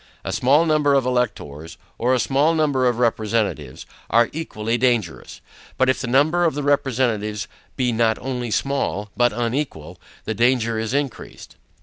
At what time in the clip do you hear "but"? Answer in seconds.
5.77-5.89, 9.15-9.31